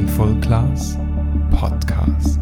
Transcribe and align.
Mindful 0.00 0.40
Class 0.40 0.96
Podcast. 1.50 2.40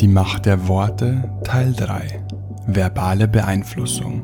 Die 0.00 0.08
Macht 0.08 0.46
der 0.46 0.66
Worte 0.68 1.30
Teil 1.44 1.74
3 1.74 2.24
Verbale 2.66 3.28
Beeinflussung 3.28 4.22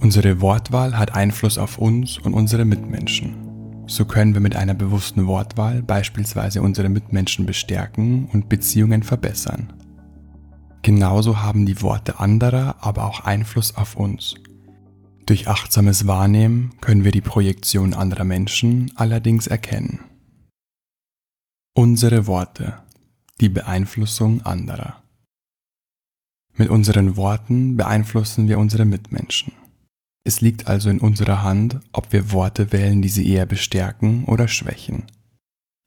Unsere 0.00 0.40
Wortwahl 0.40 0.96
hat 0.96 1.14
Einfluss 1.14 1.58
auf 1.58 1.76
uns 1.76 2.16
und 2.16 2.32
unsere 2.32 2.64
Mitmenschen. 2.64 3.84
So 3.86 4.06
können 4.06 4.32
wir 4.32 4.40
mit 4.40 4.56
einer 4.56 4.72
bewussten 4.72 5.26
Wortwahl 5.26 5.82
beispielsweise 5.82 6.62
unsere 6.62 6.88
Mitmenschen 6.88 7.44
bestärken 7.44 8.30
und 8.32 8.48
Beziehungen 8.48 9.02
verbessern. 9.02 9.74
Genauso 10.80 11.42
haben 11.42 11.66
die 11.66 11.82
Worte 11.82 12.18
anderer 12.18 12.76
aber 12.80 13.04
auch 13.04 13.26
Einfluss 13.26 13.76
auf 13.76 13.94
uns 13.96 14.36
durch 15.26 15.48
achtsames 15.48 16.06
Wahrnehmen 16.06 16.74
können 16.80 17.04
wir 17.04 17.12
die 17.12 17.20
Projektion 17.20 17.94
anderer 17.94 18.24
Menschen 18.24 18.92
allerdings 18.96 19.46
erkennen. 19.46 20.00
Unsere 21.74 22.26
Worte, 22.26 22.82
die 23.40 23.48
Beeinflussung 23.48 24.42
anderer. 24.42 25.02
Mit 26.54 26.68
unseren 26.68 27.16
Worten 27.16 27.76
beeinflussen 27.76 28.48
wir 28.48 28.58
unsere 28.58 28.84
Mitmenschen. 28.84 29.52
Es 30.24 30.40
liegt 30.40 30.66
also 30.66 30.90
in 30.90 30.98
unserer 30.98 31.42
Hand, 31.42 31.80
ob 31.92 32.12
wir 32.12 32.32
Worte 32.32 32.72
wählen, 32.72 33.00
die 33.00 33.08
sie 33.08 33.28
eher 33.28 33.46
bestärken 33.46 34.24
oder 34.26 34.48
schwächen. 34.48 35.04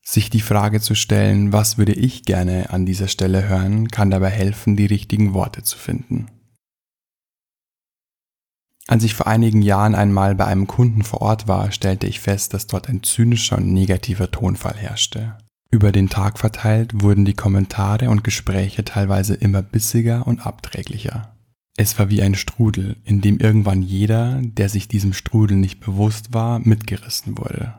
Sich 0.01 0.29
die 0.29 0.41
Frage 0.41 0.81
zu 0.81 0.95
stellen, 0.95 1.53
was 1.53 1.77
würde 1.77 1.93
ich 1.93 2.23
gerne 2.23 2.71
an 2.71 2.85
dieser 2.85 3.07
Stelle 3.07 3.47
hören, 3.47 3.87
kann 3.89 4.09
dabei 4.09 4.31
helfen, 4.31 4.75
die 4.75 4.85
richtigen 4.85 5.33
Worte 5.33 5.63
zu 5.63 5.77
finden. 5.77 6.27
Als 8.87 9.03
ich 9.03 9.13
vor 9.13 9.27
einigen 9.27 9.61
Jahren 9.61 9.95
einmal 9.95 10.35
bei 10.35 10.45
einem 10.45 10.67
Kunden 10.67 11.03
vor 11.03 11.21
Ort 11.21 11.47
war, 11.47 11.71
stellte 11.71 12.05
ich 12.05 12.19
fest, 12.19 12.53
dass 12.53 12.67
dort 12.67 12.89
ein 12.89 13.01
zynischer 13.01 13.57
und 13.57 13.71
negativer 13.71 14.29
Tonfall 14.29 14.75
herrschte. 14.75 15.37
Über 15.71 15.91
den 15.91 16.09
Tag 16.09 16.37
verteilt 16.37 17.01
wurden 17.01 17.25
die 17.25 17.33
Kommentare 17.33 18.09
und 18.09 18.23
Gespräche 18.23 18.83
teilweise 18.83 19.33
immer 19.33 19.61
bissiger 19.61 20.27
und 20.27 20.45
abträglicher. 20.45 21.35
Es 21.75 21.97
war 21.97 22.09
wie 22.09 22.21
ein 22.21 22.35
Strudel, 22.35 22.97
in 23.03 23.21
dem 23.21 23.39
irgendwann 23.39 23.81
jeder, 23.81 24.39
der 24.43 24.69
sich 24.69 24.87
diesem 24.87 25.13
Strudel 25.13 25.57
nicht 25.57 25.79
bewusst 25.79 26.33
war, 26.33 26.59
mitgerissen 26.59 27.37
wurde. 27.39 27.73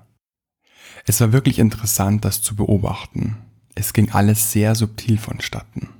Es 1.06 1.20
war 1.20 1.32
wirklich 1.32 1.58
interessant, 1.58 2.24
das 2.24 2.42
zu 2.42 2.56
beobachten. 2.56 3.36
Es 3.76 3.92
ging 3.92 4.10
alles 4.10 4.50
sehr 4.50 4.74
subtil 4.74 5.18
vonstatten. 5.18 5.90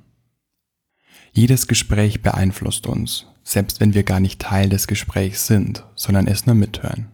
Jedes 1.31 1.67
Gespräch 1.67 2.21
beeinflusst 2.21 2.87
uns, 2.87 3.27
selbst 3.45 3.79
wenn 3.79 3.93
wir 3.93 4.03
gar 4.03 4.19
nicht 4.19 4.41
Teil 4.41 4.67
des 4.67 4.87
Gesprächs 4.87 5.47
sind, 5.47 5.85
sondern 5.95 6.27
es 6.27 6.45
nur 6.45 6.55
mithören. 6.55 7.07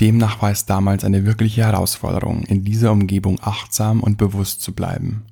Demnach 0.00 0.40
war 0.42 0.50
es 0.50 0.64
damals 0.64 1.04
eine 1.04 1.26
wirkliche 1.26 1.62
Herausforderung, 1.62 2.44
in 2.44 2.64
dieser 2.64 2.90
Umgebung 2.90 3.38
achtsam 3.42 4.00
und 4.00 4.16
bewusst 4.16 4.62
zu 4.62 4.72
bleiben. 4.74 5.26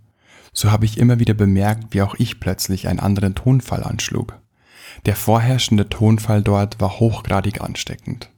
So 0.52 0.70
habe 0.70 0.84
ich 0.84 0.98
immer 0.98 1.18
wieder 1.18 1.34
bemerkt, 1.34 1.94
wie 1.94 2.02
auch 2.02 2.14
ich 2.18 2.38
plötzlich 2.38 2.86
einen 2.86 3.00
anderen 3.00 3.34
Tonfall 3.34 3.82
anschlug. 3.82 4.38
Der 5.06 5.16
vorherrschende 5.16 5.88
Tonfall 5.88 6.42
dort 6.42 6.80
war 6.80 6.98
hochgradig 7.00 7.60
ansteckend. 7.60 8.30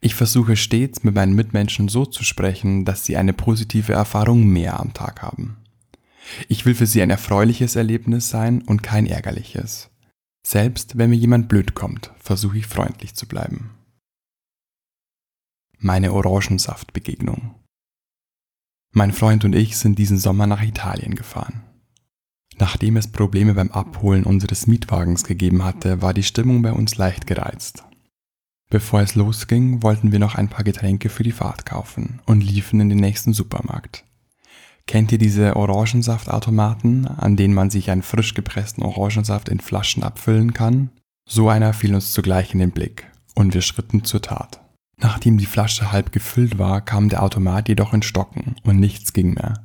Ich 0.00 0.14
versuche 0.14 0.56
stets 0.56 1.04
mit 1.04 1.14
meinen 1.14 1.34
Mitmenschen 1.34 1.88
so 1.88 2.06
zu 2.06 2.24
sprechen, 2.24 2.84
dass 2.84 3.04
sie 3.04 3.16
eine 3.16 3.32
positive 3.34 3.92
Erfahrung 3.92 4.46
mehr 4.46 4.80
am 4.80 4.94
Tag 4.94 5.20
haben. 5.20 5.58
Ich 6.48 6.64
will 6.64 6.74
für 6.74 6.86
sie 6.86 7.02
ein 7.02 7.10
erfreuliches 7.10 7.76
Erlebnis 7.76 8.30
sein 8.30 8.62
und 8.62 8.82
kein 8.82 9.06
ärgerliches. 9.06 9.90
Selbst 10.50 10.98
wenn 10.98 11.10
mir 11.10 11.16
jemand 11.16 11.48
blöd 11.48 11.76
kommt, 11.76 12.10
versuche 12.18 12.58
ich 12.58 12.66
freundlich 12.66 13.14
zu 13.14 13.28
bleiben. 13.28 13.70
Meine 15.78 16.12
Orangensaftbegegnung. 16.12 17.54
Mein 18.92 19.12
Freund 19.12 19.44
und 19.44 19.54
ich 19.54 19.76
sind 19.76 19.96
diesen 19.96 20.18
Sommer 20.18 20.48
nach 20.48 20.60
Italien 20.60 21.14
gefahren. 21.14 21.62
Nachdem 22.58 22.96
es 22.96 23.12
Probleme 23.12 23.54
beim 23.54 23.70
Abholen 23.70 24.24
unseres 24.24 24.66
Mietwagens 24.66 25.22
gegeben 25.22 25.62
hatte, 25.62 26.02
war 26.02 26.14
die 26.14 26.24
Stimmung 26.24 26.62
bei 26.62 26.72
uns 26.72 26.96
leicht 26.96 27.28
gereizt. 27.28 27.84
Bevor 28.70 29.02
es 29.02 29.14
losging, 29.14 29.84
wollten 29.84 30.10
wir 30.10 30.18
noch 30.18 30.34
ein 30.34 30.48
paar 30.48 30.64
Getränke 30.64 31.10
für 31.10 31.22
die 31.22 31.30
Fahrt 31.30 31.64
kaufen 31.64 32.22
und 32.26 32.40
liefen 32.40 32.80
in 32.80 32.88
den 32.88 32.98
nächsten 32.98 33.34
Supermarkt. 33.34 34.04
Kennt 34.90 35.12
ihr 35.12 35.18
diese 35.18 35.54
Orangensaftautomaten, 35.54 37.06
an 37.06 37.36
denen 37.36 37.54
man 37.54 37.70
sich 37.70 37.92
einen 37.92 38.02
frisch 38.02 38.34
gepressten 38.34 38.82
Orangensaft 38.82 39.48
in 39.48 39.60
Flaschen 39.60 40.02
abfüllen 40.02 40.52
kann? 40.52 40.90
So 41.28 41.48
einer 41.48 41.72
fiel 41.74 41.94
uns 41.94 42.10
zugleich 42.10 42.54
in 42.54 42.58
den 42.58 42.72
Blick 42.72 43.08
und 43.36 43.54
wir 43.54 43.62
schritten 43.62 44.02
zur 44.02 44.20
Tat. 44.20 44.60
Nachdem 44.96 45.38
die 45.38 45.46
Flasche 45.46 45.92
halb 45.92 46.10
gefüllt 46.10 46.58
war, 46.58 46.80
kam 46.80 47.08
der 47.08 47.22
Automat 47.22 47.68
jedoch 47.68 47.94
in 47.94 48.02
Stocken 48.02 48.56
und 48.64 48.80
nichts 48.80 49.12
ging 49.12 49.34
mehr. 49.34 49.64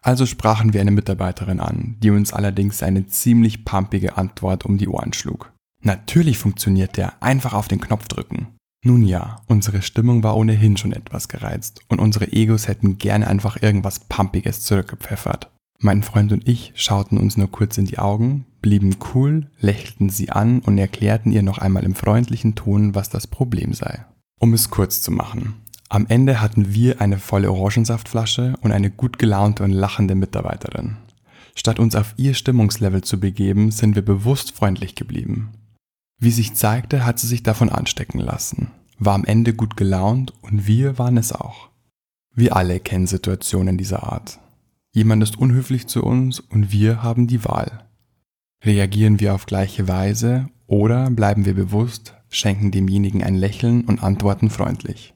Also 0.00 0.24
sprachen 0.24 0.72
wir 0.72 0.80
eine 0.80 0.92
Mitarbeiterin 0.92 1.60
an, 1.60 1.98
die 1.98 2.08
uns 2.08 2.32
allerdings 2.32 2.82
eine 2.82 3.06
ziemlich 3.06 3.66
pumpige 3.66 4.16
Antwort 4.16 4.64
um 4.64 4.78
die 4.78 4.88
Ohren 4.88 5.12
schlug. 5.12 5.52
Natürlich 5.82 6.38
funktioniert 6.38 6.96
der, 6.96 7.22
einfach 7.22 7.52
auf 7.52 7.68
den 7.68 7.82
Knopf 7.82 8.08
drücken. 8.08 8.57
Nun 8.84 9.02
ja, 9.02 9.42
unsere 9.46 9.82
Stimmung 9.82 10.22
war 10.22 10.36
ohnehin 10.36 10.76
schon 10.76 10.92
etwas 10.92 11.28
gereizt 11.28 11.80
und 11.88 11.98
unsere 11.98 12.32
Egos 12.32 12.68
hätten 12.68 12.98
gerne 12.98 13.26
einfach 13.26 13.60
irgendwas 13.60 14.00
Pumpiges 14.00 14.60
zurückgepfeffert. 14.60 15.50
Mein 15.80 16.02
Freund 16.02 16.32
und 16.32 16.46
ich 16.48 16.72
schauten 16.74 17.18
uns 17.18 17.36
nur 17.36 17.50
kurz 17.50 17.78
in 17.78 17.86
die 17.86 17.98
Augen, 17.98 18.46
blieben 18.62 18.96
cool, 19.14 19.48
lächelten 19.60 20.10
sie 20.10 20.30
an 20.30 20.60
und 20.60 20.78
erklärten 20.78 21.30
ihr 21.30 21.42
noch 21.42 21.58
einmal 21.58 21.84
im 21.84 21.94
freundlichen 21.94 22.54
Ton, 22.54 22.94
was 22.94 23.10
das 23.10 23.26
Problem 23.26 23.72
sei. 23.72 24.04
Um 24.40 24.54
es 24.54 24.70
kurz 24.70 25.02
zu 25.02 25.12
machen. 25.12 25.54
Am 25.88 26.06
Ende 26.08 26.40
hatten 26.40 26.74
wir 26.74 27.00
eine 27.00 27.18
volle 27.18 27.50
Orangensaftflasche 27.50 28.54
und 28.60 28.72
eine 28.72 28.90
gut 28.90 29.18
gelaunte 29.18 29.64
und 29.64 29.70
lachende 29.70 30.14
Mitarbeiterin. 30.14 30.96
Statt 31.54 31.78
uns 31.80 31.96
auf 31.96 32.14
ihr 32.16 32.34
Stimmungslevel 32.34 33.02
zu 33.02 33.18
begeben, 33.18 33.70
sind 33.70 33.94
wir 33.96 34.04
bewusst 34.04 34.52
freundlich 34.52 34.94
geblieben. 34.94 35.50
Wie 36.18 36.32
sich 36.32 36.54
zeigte, 36.54 37.06
hat 37.06 37.18
sie 37.18 37.28
sich 37.28 37.44
davon 37.44 37.68
anstecken 37.68 38.18
lassen, 38.18 38.72
war 38.98 39.14
am 39.14 39.24
Ende 39.24 39.54
gut 39.54 39.76
gelaunt 39.76 40.32
und 40.42 40.66
wir 40.66 40.98
waren 40.98 41.16
es 41.16 41.32
auch. 41.32 41.68
Wir 42.34 42.56
alle 42.56 42.80
kennen 42.80 43.06
Situationen 43.06 43.78
dieser 43.78 44.02
Art. 44.02 44.40
Jemand 44.92 45.22
ist 45.22 45.38
unhöflich 45.38 45.86
zu 45.86 46.02
uns 46.02 46.40
und 46.40 46.72
wir 46.72 47.02
haben 47.02 47.28
die 47.28 47.44
Wahl. 47.44 47.84
Reagieren 48.64 49.20
wir 49.20 49.34
auf 49.34 49.46
gleiche 49.46 49.86
Weise 49.86 50.48
oder 50.66 51.08
bleiben 51.10 51.44
wir 51.44 51.54
bewusst, 51.54 52.14
schenken 52.28 52.72
demjenigen 52.72 53.22
ein 53.22 53.36
Lächeln 53.36 53.84
und 53.84 54.02
antworten 54.02 54.50
freundlich. 54.50 55.14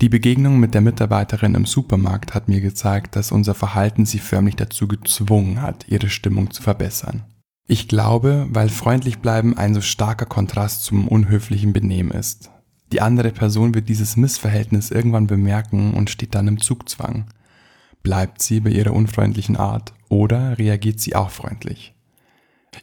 Die 0.00 0.08
Begegnung 0.08 0.58
mit 0.58 0.74
der 0.74 0.80
Mitarbeiterin 0.80 1.54
im 1.54 1.66
Supermarkt 1.66 2.34
hat 2.34 2.48
mir 2.48 2.60
gezeigt, 2.60 3.16
dass 3.16 3.32
unser 3.32 3.54
Verhalten 3.54 4.06
sie 4.06 4.18
förmlich 4.18 4.56
dazu 4.56 4.86
gezwungen 4.86 5.62
hat, 5.62 5.86
ihre 5.88 6.08
Stimmung 6.08 6.50
zu 6.50 6.62
verbessern. 6.62 7.24
Ich 7.66 7.88
glaube, 7.88 8.46
weil 8.50 8.68
freundlich 8.68 9.18
bleiben 9.20 9.56
ein 9.56 9.74
so 9.74 9.80
starker 9.80 10.26
Kontrast 10.26 10.84
zum 10.84 11.08
unhöflichen 11.08 11.72
Benehmen 11.72 12.10
ist. 12.10 12.50
Die 12.92 13.00
andere 13.00 13.30
Person 13.30 13.74
wird 13.74 13.88
dieses 13.88 14.16
Missverhältnis 14.16 14.90
irgendwann 14.90 15.26
bemerken 15.26 15.94
und 15.94 16.10
steht 16.10 16.34
dann 16.34 16.46
im 16.46 16.60
Zugzwang. 16.60 17.26
Bleibt 18.02 18.42
sie 18.42 18.60
bei 18.60 18.70
ihrer 18.70 18.92
unfreundlichen 18.92 19.56
Art 19.56 19.94
oder 20.10 20.58
reagiert 20.58 21.00
sie 21.00 21.16
auch 21.16 21.30
freundlich? 21.30 21.94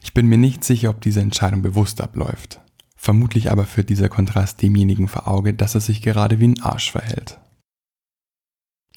Ich 0.02 0.14
bin 0.14 0.26
mir 0.26 0.38
nicht 0.38 0.64
sicher, 0.64 0.90
ob 0.90 1.00
diese 1.00 1.20
Entscheidung 1.20 1.62
bewusst 1.62 2.00
abläuft. 2.00 2.60
Vermutlich 2.96 3.50
aber 3.50 3.64
führt 3.64 3.88
dieser 3.88 4.08
Kontrast 4.08 4.62
demjenigen 4.62 5.06
vor 5.06 5.28
Auge, 5.28 5.54
dass 5.54 5.74
er 5.74 5.80
sich 5.80 6.02
gerade 6.02 6.40
wie 6.40 6.48
ein 6.48 6.62
Arsch 6.62 6.90
verhält. 6.90 7.38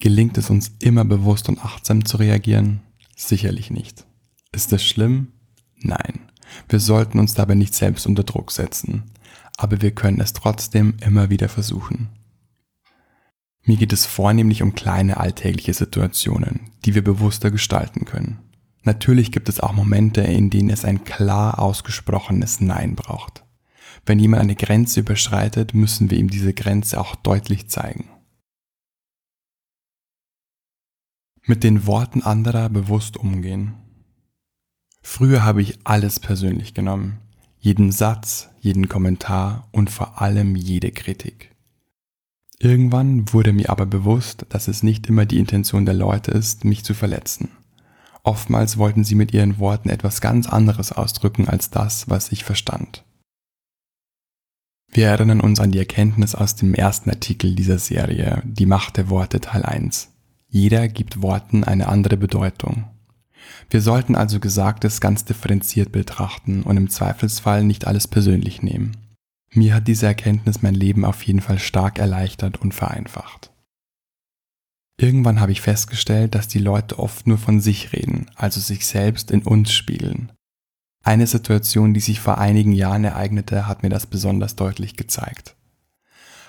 Gelingt 0.00 0.36
es 0.36 0.50
uns 0.50 0.72
immer 0.80 1.04
bewusst 1.04 1.48
und 1.48 1.64
achtsam 1.64 2.04
zu 2.04 2.16
reagieren? 2.16 2.80
Sicherlich 3.16 3.70
nicht. 3.70 4.04
Ist 4.52 4.72
es 4.72 4.84
schlimm? 4.84 5.32
Nein, 5.78 6.20
wir 6.68 6.80
sollten 6.80 7.18
uns 7.18 7.34
dabei 7.34 7.54
nicht 7.54 7.74
selbst 7.74 8.06
unter 8.06 8.24
Druck 8.24 8.52
setzen, 8.52 9.04
aber 9.56 9.80
wir 9.82 9.92
können 9.92 10.20
es 10.20 10.32
trotzdem 10.32 10.94
immer 11.00 11.30
wieder 11.30 11.48
versuchen. 11.48 12.08
Mir 13.64 13.76
geht 13.76 13.92
es 13.92 14.06
vornehmlich 14.06 14.62
um 14.62 14.74
kleine 14.74 15.16
alltägliche 15.16 15.74
Situationen, 15.74 16.70
die 16.84 16.94
wir 16.94 17.02
bewusster 17.02 17.50
gestalten 17.50 18.04
können. 18.04 18.38
Natürlich 18.84 19.32
gibt 19.32 19.48
es 19.48 19.58
auch 19.58 19.72
Momente, 19.72 20.20
in 20.20 20.50
denen 20.50 20.70
es 20.70 20.84
ein 20.84 21.02
klar 21.02 21.58
ausgesprochenes 21.58 22.60
Nein 22.60 22.94
braucht. 22.94 23.44
Wenn 24.04 24.20
jemand 24.20 24.42
eine 24.42 24.54
Grenze 24.54 25.00
überschreitet, 25.00 25.74
müssen 25.74 26.10
wir 26.10 26.18
ihm 26.18 26.30
diese 26.30 26.54
Grenze 26.54 27.00
auch 27.00 27.16
deutlich 27.16 27.68
zeigen. 27.68 28.08
Mit 31.42 31.64
den 31.64 31.86
Worten 31.86 32.22
anderer 32.22 32.68
bewusst 32.68 33.16
umgehen. 33.16 33.74
Früher 35.08 35.44
habe 35.44 35.62
ich 35.62 35.78
alles 35.84 36.18
persönlich 36.18 36.74
genommen. 36.74 37.20
Jeden 37.60 37.92
Satz, 37.92 38.50
jeden 38.60 38.88
Kommentar 38.88 39.68
und 39.70 39.88
vor 39.88 40.20
allem 40.20 40.56
jede 40.56 40.90
Kritik. 40.90 41.54
Irgendwann 42.58 43.32
wurde 43.32 43.52
mir 43.52 43.70
aber 43.70 43.86
bewusst, 43.86 44.44
dass 44.48 44.66
es 44.66 44.82
nicht 44.82 45.06
immer 45.06 45.24
die 45.24 45.38
Intention 45.38 45.86
der 45.86 45.94
Leute 45.94 46.32
ist, 46.32 46.64
mich 46.64 46.84
zu 46.84 46.92
verletzen. 46.92 47.50
Oftmals 48.24 48.78
wollten 48.78 49.04
sie 49.04 49.14
mit 49.14 49.32
ihren 49.32 49.58
Worten 49.58 49.90
etwas 49.90 50.20
ganz 50.20 50.48
anderes 50.48 50.90
ausdrücken 50.90 51.48
als 51.48 51.70
das, 51.70 52.10
was 52.10 52.32
ich 52.32 52.44
verstand. 52.44 53.04
Wir 54.90 55.06
erinnern 55.06 55.40
uns 55.40 55.60
an 55.60 55.70
die 55.70 55.78
Erkenntnis 55.78 56.34
aus 56.34 56.56
dem 56.56 56.74
ersten 56.74 57.10
Artikel 57.10 57.54
dieser 57.54 57.78
Serie, 57.78 58.42
Die 58.44 58.66
Macht 58.66 58.96
der 58.96 59.08
Worte 59.08 59.40
Teil 59.40 59.62
1. 59.62 60.08
Jeder 60.48 60.88
gibt 60.88 61.22
Worten 61.22 61.62
eine 61.62 61.88
andere 61.88 62.16
Bedeutung. 62.16 62.90
Wir 63.70 63.80
sollten 63.80 64.14
also 64.14 64.40
Gesagtes 64.40 65.00
ganz 65.00 65.24
differenziert 65.24 65.92
betrachten 65.92 66.62
und 66.62 66.76
im 66.76 66.90
Zweifelsfall 66.90 67.64
nicht 67.64 67.86
alles 67.86 68.06
persönlich 68.06 68.62
nehmen. 68.62 68.96
Mir 69.52 69.74
hat 69.74 69.88
diese 69.88 70.06
Erkenntnis 70.06 70.62
mein 70.62 70.74
Leben 70.74 71.04
auf 71.04 71.22
jeden 71.22 71.40
Fall 71.40 71.58
stark 71.58 71.98
erleichtert 71.98 72.60
und 72.60 72.74
vereinfacht. 72.74 73.50
Irgendwann 74.98 75.40
habe 75.40 75.52
ich 75.52 75.60
festgestellt, 75.60 76.34
dass 76.34 76.48
die 76.48 76.58
Leute 76.58 76.98
oft 76.98 77.26
nur 77.26 77.38
von 77.38 77.60
sich 77.60 77.92
reden, 77.92 78.30
also 78.34 78.60
sich 78.60 78.86
selbst 78.86 79.30
in 79.30 79.42
uns 79.42 79.72
spiegeln. 79.72 80.32
Eine 81.04 81.26
Situation, 81.26 81.94
die 81.94 82.00
sich 82.00 82.18
vor 82.18 82.38
einigen 82.38 82.72
Jahren 82.72 83.04
ereignete, 83.04 83.68
hat 83.68 83.82
mir 83.82 83.90
das 83.90 84.06
besonders 84.06 84.56
deutlich 84.56 84.96
gezeigt. 84.96 85.54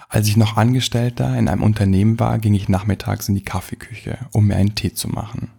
Als 0.10 0.28
ich 0.28 0.38
noch 0.38 0.56
Angestellter 0.56 1.38
in 1.38 1.50
einem 1.50 1.62
Unternehmen 1.62 2.20
war, 2.20 2.40
ging 2.40 2.54
ich 2.54 2.70
nachmittags 2.70 3.28
in 3.28 3.36
die 3.36 3.44
Kaffeeküche, 3.44 4.18
um 4.32 4.48
mir 4.48 4.56
einen 4.56 4.76
Tee 4.76 4.94
zu 4.94 5.10
machen. 5.10 5.52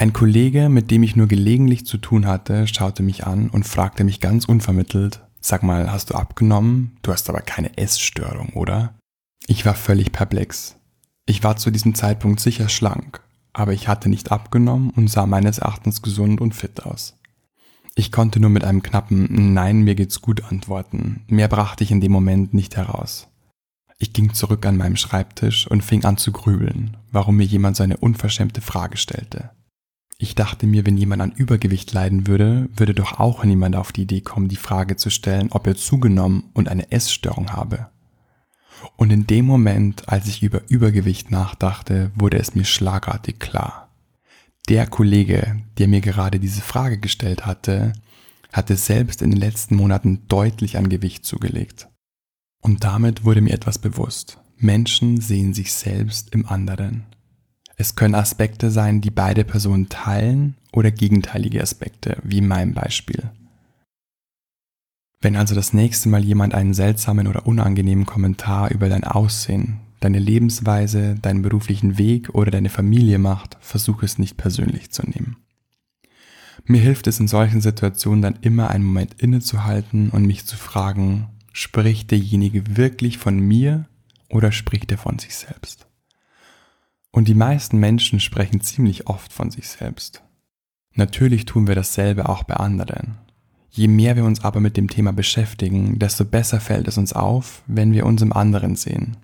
Ein 0.00 0.14
Kollege, 0.14 0.70
mit 0.70 0.90
dem 0.90 1.02
ich 1.02 1.14
nur 1.14 1.26
gelegentlich 1.26 1.84
zu 1.84 1.98
tun 1.98 2.26
hatte, 2.26 2.66
schaute 2.66 3.02
mich 3.02 3.26
an 3.26 3.50
und 3.50 3.66
fragte 3.66 4.02
mich 4.02 4.18
ganz 4.20 4.46
unvermittelt, 4.46 5.20
sag 5.42 5.62
mal, 5.62 5.92
hast 5.92 6.08
du 6.08 6.14
abgenommen? 6.14 6.96
Du 7.02 7.12
hast 7.12 7.28
aber 7.28 7.42
keine 7.42 7.76
Essstörung, 7.76 8.54
oder? 8.54 8.94
Ich 9.46 9.66
war 9.66 9.74
völlig 9.74 10.10
perplex. 10.10 10.76
Ich 11.26 11.44
war 11.44 11.58
zu 11.58 11.70
diesem 11.70 11.94
Zeitpunkt 11.94 12.40
sicher 12.40 12.70
schlank, 12.70 13.20
aber 13.52 13.74
ich 13.74 13.88
hatte 13.88 14.08
nicht 14.08 14.32
abgenommen 14.32 14.88
und 14.88 15.10
sah 15.10 15.26
meines 15.26 15.58
Erachtens 15.58 16.00
gesund 16.00 16.40
und 16.40 16.54
fit 16.54 16.82
aus. 16.82 17.18
Ich 17.94 18.10
konnte 18.10 18.40
nur 18.40 18.48
mit 18.48 18.64
einem 18.64 18.82
knappen 18.82 19.52
Nein, 19.52 19.82
mir 19.82 19.96
geht's 19.96 20.22
gut 20.22 20.44
antworten. 20.44 21.24
Mehr 21.28 21.48
brachte 21.48 21.84
ich 21.84 21.90
in 21.90 22.00
dem 22.00 22.12
Moment 22.12 22.54
nicht 22.54 22.74
heraus. 22.74 23.28
Ich 23.98 24.14
ging 24.14 24.32
zurück 24.32 24.64
an 24.64 24.78
meinem 24.78 24.96
Schreibtisch 24.96 25.66
und 25.66 25.84
fing 25.84 26.06
an 26.06 26.16
zu 26.16 26.32
grübeln, 26.32 26.96
warum 27.12 27.36
mir 27.36 27.44
jemand 27.44 27.76
so 27.76 27.82
eine 27.82 27.98
unverschämte 27.98 28.62
Frage 28.62 28.96
stellte. 28.96 29.50
Ich 30.22 30.34
dachte 30.34 30.66
mir, 30.66 30.84
wenn 30.84 30.98
jemand 30.98 31.22
an 31.22 31.32
Übergewicht 31.32 31.94
leiden 31.94 32.26
würde, 32.26 32.68
würde 32.76 32.92
doch 32.92 33.18
auch 33.18 33.42
niemand 33.42 33.74
auf 33.74 33.90
die 33.90 34.02
Idee 34.02 34.20
kommen, 34.20 34.48
die 34.48 34.56
Frage 34.56 34.96
zu 34.96 35.08
stellen, 35.08 35.50
ob 35.50 35.66
er 35.66 35.76
zugenommen 35.76 36.50
und 36.52 36.68
eine 36.68 36.92
Essstörung 36.92 37.52
habe. 37.52 37.88
Und 38.96 39.10
in 39.10 39.26
dem 39.26 39.46
Moment, 39.46 40.10
als 40.10 40.26
ich 40.26 40.42
über 40.42 40.60
Übergewicht 40.68 41.30
nachdachte, 41.30 42.10
wurde 42.14 42.38
es 42.38 42.54
mir 42.54 42.66
schlagartig 42.66 43.40
klar. 43.40 43.88
Der 44.68 44.86
Kollege, 44.86 45.62
der 45.78 45.88
mir 45.88 46.02
gerade 46.02 46.38
diese 46.38 46.60
Frage 46.60 46.98
gestellt 46.98 47.46
hatte, 47.46 47.94
hatte 48.52 48.76
selbst 48.76 49.22
in 49.22 49.30
den 49.30 49.40
letzten 49.40 49.74
Monaten 49.74 50.26
deutlich 50.28 50.76
an 50.76 50.90
Gewicht 50.90 51.24
zugelegt. 51.24 51.88
Und 52.60 52.84
damit 52.84 53.24
wurde 53.24 53.40
mir 53.40 53.54
etwas 53.54 53.78
bewusst. 53.78 54.38
Menschen 54.58 55.18
sehen 55.18 55.54
sich 55.54 55.72
selbst 55.72 56.34
im 56.34 56.46
anderen. 56.46 57.06
Es 57.80 57.96
können 57.96 58.14
Aspekte 58.14 58.70
sein, 58.70 59.00
die 59.00 59.08
beide 59.08 59.42
Personen 59.42 59.88
teilen 59.88 60.54
oder 60.70 60.90
gegenteilige 60.90 61.62
Aspekte, 61.62 62.18
wie 62.22 62.36
in 62.36 62.46
meinem 62.46 62.74
Beispiel. 62.74 63.30
Wenn 65.22 65.34
also 65.34 65.54
das 65.54 65.72
nächste 65.72 66.10
Mal 66.10 66.22
jemand 66.22 66.52
einen 66.52 66.74
seltsamen 66.74 67.26
oder 67.26 67.46
unangenehmen 67.46 68.04
Kommentar 68.04 68.70
über 68.70 68.90
dein 68.90 69.04
Aussehen, 69.04 69.80
deine 70.00 70.18
Lebensweise, 70.18 71.14
deinen 71.14 71.40
beruflichen 71.40 71.96
Weg 71.96 72.28
oder 72.34 72.50
deine 72.50 72.68
Familie 72.68 73.18
macht, 73.18 73.56
versuche 73.62 74.04
es 74.04 74.18
nicht 74.18 74.36
persönlich 74.36 74.90
zu 74.90 75.08
nehmen. 75.08 75.38
Mir 76.66 76.82
hilft 76.82 77.06
es 77.06 77.18
in 77.18 77.28
solchen 77.28 77.62
Situationen 77.62 78.20
dann 78.20 78.38
immer 78.42 78.68
einen 78.68 78.84
Moment 78.84 79.14
innezuhalten 79.22 80.10
und 80.10 80.26
mich 80.26 80.44
zu 80.44 80.58
fragen, 80.58 81.28
spricht 81.54 82.10
derjenige 82.10 82.76
wirklich 82.76 83.16
von 83.16 83.38
mir 83.40 83.86
oder 84.28 84.52
spricht 84.52 84.92
er 84.92 84.98
von 84.98 85.18
sich 85.18 85.34
selbst? 85.34 85.86
Und 87.12 87.28
die 87.28 87.34
meisten 87.34 87.78
Menschen 87.78 88.20
sprechen 88.20 88.60
ziemlich 88.60 89.06
oft 89.08 89.32
von 89.32 89.50
sich 89.50 89.68
selbst. 89.68 90.22
Natürlich 90.94 91.44
tun 91.44 91.66
wir 91.66 91.74
dasselbe 91.74 92.28
auch 92.28 92.44
bei 92.44 92.54
anderen. 92.54 93.18
Je 93.70 93.88
mehr 93.88 94.16
wir 94.16 94.24
uns 94.24 94.42
aber 94.42 94.60
mit 94.60 94.76
dem 94.76 94.88
Thema 94.88 95.12
beschäftigen, 95.12 95.98
desto 95.98 96.24
besser 96.24 96.60
fällt 96.60 96.88
es 96.88 96.98
uns 96.98 97.12
auf, 97.12 97.62
wenn 97.66 97.92
wir 97.92 98.04
uns 98.04 98.20
im 98.22 98.32
anderen 98.32 98.74
sehen. 98.74 99.16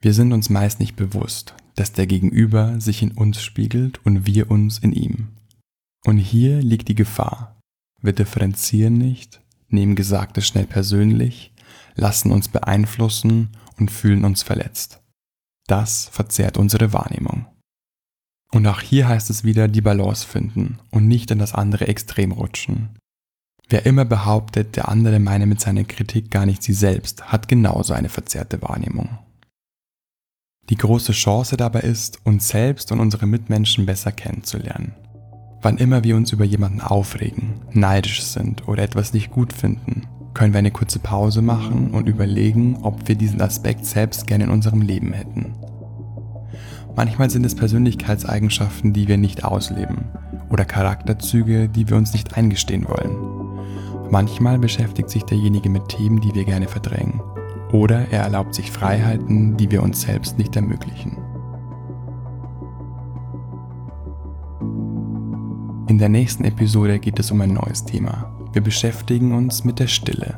Wir 0.00 0.14
sind 0.14 0.32
uns 0.32 0.50
meist 0.50 0.80
nicht 0.80 0.96
bewusst, 0.96 1.54
dass 1.74 1.92
der 1.92 2.06
Gegenüber 2.06 2.80
sich 2.80 3.02
in 3.02 3.12
uns 3.12 3.42
spiegelt 3.42 4.04
und 4.04 4.26
wir 4.26 4.50
uns 4.50 4.78
in 4.78 4.92
ihm. 4.92 5.28
Und 6.04 6.18
hier 6.18 6.60
liegt 6.62 6.88
die 6.88 6.94
Gefahr. 6.94 7.60
Wir 8.00 8.12
differenzieren 8.12 8.98
nicht, 8.98 9.40
nehmen 9.68 9.94
Gesagtes 9.94 10.46
schnell 10.46 10.66
persönlich, 10.66 11.52
lassen 11.94 12.32
uns 12.32 12.48
beeinflussen 12.48 13.50
und 13.78 13.90
fühlen 13.90 14.24
uns 14.24 14.42
verletzt. 14.42 15.01
Das 15.72 16.10
verzerrt 16.12 16.58
unsere 16.58 16.92
Wahrnehmung. 16.92 17.46
Und 18.52 18.66
auch 18.66 18.82
hier 18.82 19.08
heißt 19.08 19.30
es 19.30 19.42
wieder 19.42 19.68
die 19.68 19.80
Balance 19.80 20.26
finden 20.26 20.78
und 20.90 21.08
nicht 21.08 21.30
in 21.30 21.38
das 21.38 21.54
andere 21.54 21.88
Extrem 21.88 22.32
rutschen. 22.32 22.90
Wer 23.70 23.86
immer 23.86 24.04
behauptet, 24.04 24.76
der 24.76 24.90
andere 24.90 25.18
meine 25.18 25.46
mit 25.46 25.62
seiner 25.62 25.84
Kritik 25.84 26.30
gar 26.30 26.44
nicht 26.44 26.62
sie 26.62 26.74
selbst, 26.74 27.32
hat 27.32 27.48
genauso 27.48 27.94
eine 27.94 28.10
verzerrte 28.10 28.60
Wahrnehmung. 28.60 29.18
Die 30.68 30.76
große 30.76 31.12
Chance 31.12 31.56
dabei 31.56 31.80
ist, 31.80 32.18
uns 32.26 32.48
selbst 32.48 32.92
und 32.92 33.00
unsere 33.00 33.24
Mitmenschen 33.24 33.86
besser 33.86 34.12
kennenzulernen. 34.12 34.92
Wann 35.62 35.78
immer 35.78 36.04
wir 36.04 36.16
uns 36.16 36.32
über 36.32 36.44
jemanden 36.44 36.82
aufregen, 36.82 37.62
neidisch 37.70 38.22
sind 38.22 38.68
oder 38.68 38.82
etwas 38.82 39.14
nicht 39.14 39.30
gut 39.30 39.54
finden, 39.54 40.06
können 40.34 40.52
wir 40.52 40.58
eine 40.58 40.70
kurze 40.70 40.98
Pause 40.98 41.42
machen 41.42 41.90
und 41.90 42.08
überlegen, 42.08 42.78
ob 42.82 43.08
wir 43.08 43.14
diesen 43.14 43.40
Aspekt 43.40 43.86
selbst 43.86 44.26
gerne 44.26 44.44
in 44.44 44.50
unserem 44.50 44.82
Leben 44.82 45.12
hätten. 45.12 45.54
Manchmal 46.96 47.30
sind 47.30 47.46
es 47.46 47.54
Persönlichkeitseigenschaften, 47.54 48.92
die 48.92 49.08
wir 49.08 49.16
nicht 49.16 49.44
ausleben 49.44 50.06
oder 50.50 50.64
Charakterzüge, 50.64 51.68
die 51.68 51.88
wir 51.88 51.96
uns 51.96 52.12
nicht 52.12 52.36
eingestehen 52.36 52.86
wollen. 52.86 53.32
Manchmal 54.10 54.58
beschäftigt 54.58 55.08
sich 55.08 55.22
derjenige 55.22 55.70
mit 55.70 55.88
Themen, 55.88 56.20
die 56.20 56.34
wir 56.34 56.44
gerne 56.44 56.68
verdrängen. 56.68 57.22
Oder 57.72 58.12
er 58.12 58.24
erlaubt 58.24 58.54
sich 58.54 58.70
Freiheiten, 58.70 59.56
die 59.56 59.70
wir 59.70 59.82
uns 59.82 60.02
selbst 60.02 60.36
nicht 60.36 60.54
ermöglichen. 60.54 61.16
In 65.88 65.98
der 65.98 66.10
nächsten 66.10 66.44
Episode 66.44 66.98
geht 66.98 67.18
es 67.18 67.30
um 67.30 67.40
ein 67.40 67.54
neues 67.54 67.84
Thema. 67.86 68.31
Wir 68.52 68.62
beschäftigen 68.62 69.32
uns 69.32 69.64
mit 69.64 69.78
der 69.78 69.86
Stille. 69.86 70.36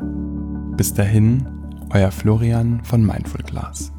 Bis 0.76 0.94
dahin, 0.94 1.46
euer 1.90 2.12
Florian 2.12 2.82
von 2.84 3.04
Mindful 3.04 3.42
Class. 3.42 3.92